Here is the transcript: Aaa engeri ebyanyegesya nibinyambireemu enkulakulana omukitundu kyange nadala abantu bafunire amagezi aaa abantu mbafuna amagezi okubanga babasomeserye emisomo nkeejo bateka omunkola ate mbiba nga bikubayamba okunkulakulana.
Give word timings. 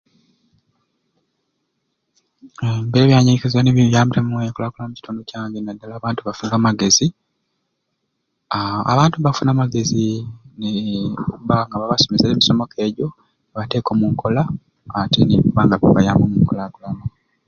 Aaa 2.55 2.79
engeri 2.81 3.03
ebyanyegesya 3.09 3.59
nibinyambireemu 3.63 4.35
enkulakulana 4.45 4.87
omukitundu 4.89 5.21
kyange 5.29 5.57
nadala 5.61 5.93
abantu 5.95 6.19
bafunire 6.21 6.55
amagezi 6.57 7.07
aaa 8.55 8.83
abantu 8.91 9.15
mbafuna 9.17 9.49
amagezi 9.53 10.05
okubanga 11.29 11.81
babasomeserye 11.81 12.33
emisomo 12.35 12.63
nkeejo 12.67 13.07
bateka 13.53 13.89
omunkola 13.91 14.41
ate 14.99 15.19
mbiba 15.25 15.61
nga 15.65 15.75
bikubayamba 15.79 16.23
okunkulakulana. 16.25 17.03